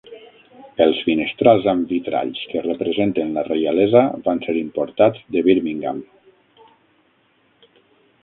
Els 0.83 1.01
finestrals 1.07 1.67
amb 1.73 1.91
vitralls 1.95 2.39
que 2.53 2.63
representen 2.67 3.35
la 3.35 3.43
reialesa 3.49 4.01
van 4.29 4.41
ser 4.47 4.57
importats 4.61 5.23
de 5.35 5.43
Birmingham. 5.49 6.03